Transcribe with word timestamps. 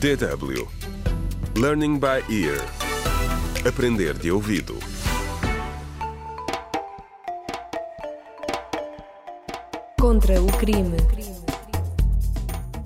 DW 0.00 0.68
Learning 1.56 1.98
by 1.98 2.20
Ear 2.28 2.60
Aprender 3.66 4.12
de 4.18 4.30
ouvido 4.30 4.76
Contra 9.98 10.42
o 10.42 10.46
crime. 10.58 10.96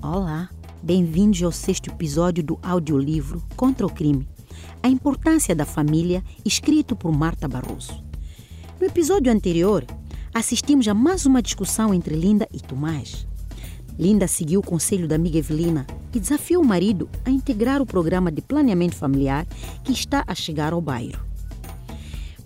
Olá, 0.01 0.49
bem-vindos 0.81 1.43
ao 1.43 1.51
sexto 1.51 1.89
episódio 1.89 2.43
do 2.43 2.59
audiolivro 2.61 3.43
Contra 3.55 3.85
o 3.85 3.89
Crime. 3.91 4.27
A 4.81 4.87
importância 4.87 5.55
da 5.55 5.65
família, 5.65 6.23
escrito 6.45 6.95
por 6.95 7.11
Marta 7.11 7.47
Barroso. 7.47 8.03
No 8.79 8.85
episódio 8.85 9.31
anterior, 9.31 9.85
assistimos 10.33 10.87
a 10.87 10.93
mais 10.93 11.25
uma 11.25 11.41
discussão 11.41 11.93
entre 11.93 12.15
Linda 12.15 12.47
e 12.53 12.59
Tomás. 12.59 13.27
Linda 13.99 14.29
seguiu 14.29 14.61
o 14.61 14.63
conselho 14.63 15.09
da 15.09 15.15
amiga 15.15 15.39
Evelina 15.39 15.85
e 16.15 16.21
desafiou 16.21 16.63
o 16.63 16.65
marido 16.65 17.09
a 17.25 17.29
integrar 17.29 17.81
o 17.81 17.85
programa 17.85 18.31
de 18.31 18.41
planeamento 18.41 18.95
familiar 18.95 19.45
que 19.83 19.91
está 19.91 20.23
a 20.25 20.33
chegar 20.33 20.71
ao 20.71 20.79
bairro. 20.79 21.21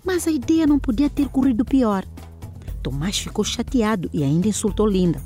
Mas 0.03 0.27
a 0.27 0.31
ideia 0.31 0.66
não 0.66 0.80
podia 0.80 1.11
ter 1.11 1.30
corrido 1.30 1.63
pior. 1.63 2.05
Tomás 2.81 3.20
ficou 3.20 3.45
chateado 3.45 4.09
e 4.11 4.23
ainda 4.23 4.47
insultou 4.47 4.88
Linda. 4.88 5.21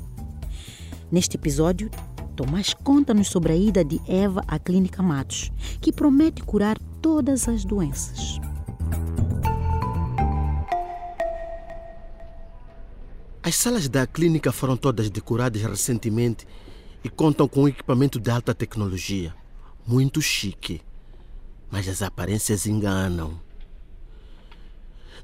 Neste 1.10 1.38
episódio, 1.38 1.90
Tomás 2.36 2.74
conta-nos 2.74 3.28
sobre 3.28 3.54
a 3.54 3.56
ida 3.56 3.82
de 3.82 3.98
Eva 4.06 4.44
à 4.46 4.58
Clínica 4.58 5.02
Matos, 5.02 5.50
que 5.80 5.90
promete 5.90 6.42
curar 6.42 6.78
todas 7.00 7.48
as 7.48 7.64
doenças. 7.64 8.38
As 13.48 13.56
salas 13.56 13.88
da 13.88 14.06
clínica 14.06 14.52
foram 14.52 14.76
todas 14.76 15.08
decoradas 15.08 15.62
recentemente 15.62 16.46
e 17.02 17.08
contam 17.08 17.48
com 17.48 17.66
equipamento 17.66 18.20
de 18.20 18.30
alta 18.30 18.54
tecnologia. 18.54 19.34
Muito 19.86 20.20
chique. 20.20 20.82
Mas 21.70 21.88
as 21.88 22.02
aparências 22.02 22.66
enganam. 22.66 23.40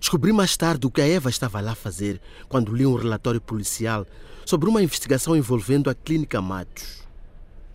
Descobri 0.00 0.32
mais 0.32 0.56
tarde 0.56 0.86
o 0.86 0.90
que 0.90 1.02
a 1.02 1.06
Eva 1.06 1.28
estava 1.28 1.60
lá 1.60 1.72
a 1.72 1.74
fazer 1.74 2.18
quando 2.48 2.74
li 2.74 2.86
um 2.86 2.96
relatório 2.96 3.42
policial 3.42 4.06
sobre 4.46 4.70
uma 4.70 4.82
investigação 4.82 5.36
envolvendo 5.36 5.90
a 5.90 5.94
Clínica 5.94 6.40
Matos. 6.40 7.02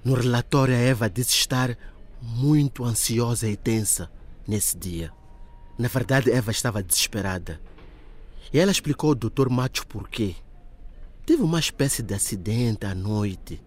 No 0.03 0.15
relatório, 0.15 0.73
a 0.73 0.79
Eva 0.79 1.07
disse 1.07 1.33
estar 1.33 1.77
muito 2.19 2.83
ansiosa 2.83 3.47
e 3.47 3.55
tensa 3.55 4.11
nesse 4.47 4.75
dia. 4.75 5.11
Na 5.77 5.87
verdade, 5.87 6.31
Eva 6.31 6.49
estava 6.49 6.81
desesperada. 6.81 7.61
E 8.51 8.57
ela 8.57 8.71
explicou 8.71 9.11
ao 9.11 9.15
Dr. 9.15 9.47
Matos 9.47 9.83
por 9.83 10.09
quê. 10.09 10.35
Teve 11.29 11.43
uma 11.43 11.59
espécie 11.59 12.01
de 12.01 12.11
acidente 12.15 12.87
à 12.87 12.95
noite. 12.95 13.61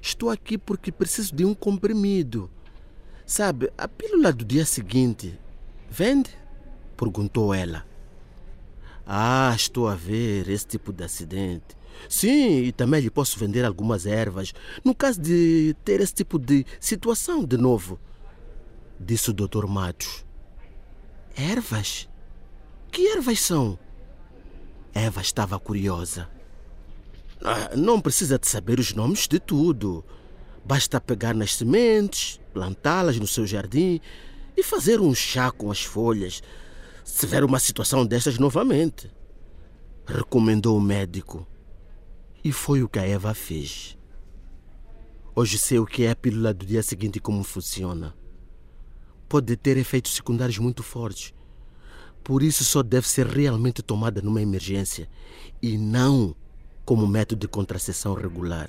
Estou 0.00 0.30
aqui 0.30 0.56
porque 0.56 0.92
preciso 0.92 1.34
de 1.34 1.44
um 1.44 1.52
comprimido. 1.52 2.48
Sabe, 3.26 3.72
a 3.76 3.88
pílula 3.88 4.32
do 4.32 4.44
dia 4.44 4.64
seguinte. 4.64 5.36
Vende? 5.90 6.30
Perguntou 6.96 7.52
ela. 7.52 7.84
Ah, 9.04 9.52
estou 9.56 9.88
a 9.88 9.96
ver 9.96 10.48
esse 10.48 10.64
tipo 10.64 10.92
de 10.92 11.02
acidente. 11.02 11.76
Sim, 12.08 12.58
e 12.58 12.70
também 12.70 13.00
lhe 13.00 13.10
posso 13.10 13.36
vender 13.36 13.64
algumas 13.64 14.06
ervas, 14.06 14.54
no 14.84 14.94
caso 14.94 15.20
de 15.20 15.74
ter 15.84 16.00
esse 16.00 16.14
tipo 16.14 16.38
de 16.38 16.64
situação 16.78 17.44
de 17.44 17.56
novo. 17.56 17.98
Disse 19.00 19.28
o 19.28 19.34
Dr. 19.34 19.66
Matos. 19.66 20.24
Ervas? 21.36 22.08
Que 22.92 23.08
ervas 23.08 23.40
são? 23.40 23.76
Eva 24.94 25.20
estava 25.20 25.58
curiosa. 25.58 26.30
Ah, 27.44 27.74
não 27.76 28.00
precisa 28.00 28.38
de 28.38 28.48
saber 28.48 28.78
os 28.78 28.94
nomes 28.94 29.26
de 29.26 29.40
tudo. 29.40 30.04
Basta 30.64 31.00
pegar 31.00 31.34
nas 31.34 31.56
sementes, 31.56 32.40
plantá-las 32.52 33.18
no 33.18 33.26
seu 33.26 33.44
jardim 33.46 34.00
e 34.56 34.62
fazer 34.62 35.00
um 35.00 35.12
chá 35.12 35.50
com 35.50 35.70
as 35.70 35.82
folhas, 35.82 36.40
se 37.04 37.18
tiver 37.20 37.42
uma 37.42 37.58
situação 37.58 38.06
destas 38.06 38.38
novamente. 38.38 39.10
Recomendou 40.06 40.76
o 40.76 40.80
médico. 40.80 41.46
E 42.44 42.52
foi 42.52 42.82
o 42.82 42.88
que 42.88 42.98
a 42.98 43.06
Eva 43.06 43.34
fez. 43.34 43.98
Hoje 45.34 45.58
sei 45.58 45.78
o 45.78 45.86
que 45.86 46.04
é 46.04 46.10
a 46.10 46.16
pílula 46.16 46.54
do 46.54 46.64
dia 46.64 46.82
seguinte 46.82 47.16
e 47.16 47.20
como 47.20 47.42
funciona. 47.42 48.14
Pode 49.28 49.56
ter 49.56 49.76
efeitos 49.76 50.14
secundários 50.14 50.58
muito 50.58 50.82
fortes. 50.82 51.32
Por 52.22 52.42
isso 52.42 52.62
só 52.64 52.82
deve 52.82 53.08
ser 53.08 53.26
realmente 53.26 53.82
tomada 53.82 54.20
numa 54.20 54.42
emergência 54.42 55.08
e 55.60 55.76
não 55.76 56.36
como 56.92 57.06
método 57.06 57.40
de 57.40 57.48
contracepção 57.48 58.12
regular. 58.12 58.68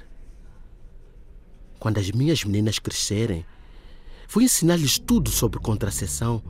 Quando 1.78 1.98
as 1.98 2.10
minhas 2.12 2.46
meninas 2.46 2.80
crescerem, 2.80 3.46
vou 4.30 4.42
ensinar-lhes 4.42 4.98
tudo 4.98 5.30
sobre 5.30 5.60
contracepção 5.60 6.42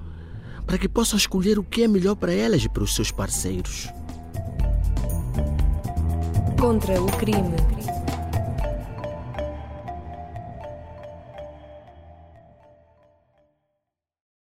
para 0.67 0.77
que 0.77 0.87
possam 0.87 1.17
escolher 1.17 1.57
o 1.57 1.63
que 1.63 1.81
é 1.81 1.87
melhor 1.87 2.13
para 2.13 2.31
elas 2.31 2.63
e 2.63 2.69
para 2.69 2.83
os 2.83 2.93
seus 2.93 3.09
parceiros. 3.09 3.87
Contra 6.59 7.01
o 7.01 7.07
crime. 7.17 7.57